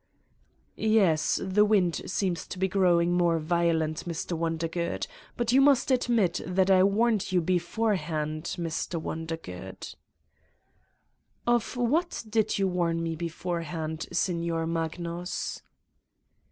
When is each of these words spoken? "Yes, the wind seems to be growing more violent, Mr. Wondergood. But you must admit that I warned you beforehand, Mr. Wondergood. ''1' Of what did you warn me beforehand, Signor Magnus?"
"Yes, 0.77 1.39
the 1.43 1.63
wind 1.63 2.01
seems 2.09 2.47
to 2.47 2.57
be 2.57 2.67
growing 2.67 3.13
more 3.13 3.37
violent, 3.37 4.05
Mr. 4.07 4.35
Wondergood. 4.35 5.05
But 5.37 5.51
you 5.51 5.61
must 5.61 5.91
admit 5.91 6.41
that 6.43 6.71
I 6.71 6.81
warned 6.81 7.31
you 7.31 7.39
beforehand, 7.39 8.45
Mr. 8.57 8.99
Wondergood. 8.99 9.93
''1' 11.43 11.55
Of 11.55 11.77
what 11.77 12.23
did 12.27 12.57
you 12.57 12.67
warn 12.67 13.03
me 13.03 13.15
beforehand, 13.15 14.07
Signor 14.11 14.65
Magnus?" 14.65 15.61